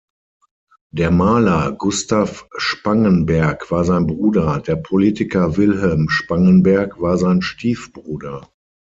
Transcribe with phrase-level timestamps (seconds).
[0.91, 8.49] Der Maler Gustav Spangenberg war sein Bruder, der Politiker Wilhelm Spangenberg war sein Stiefbruder.